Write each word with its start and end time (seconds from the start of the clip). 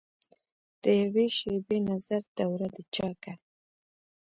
دیوي 0.83 1.27
شیبي 1.37 1.77
نظر 1.89 2.21
دوره 2.39 2.67
دچاکه 2.75 3.33